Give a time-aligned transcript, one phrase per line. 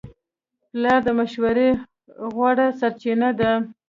[0.69, 1.69] پلار د مشورې
[2.33, 3.51] غوره سرچینه ده.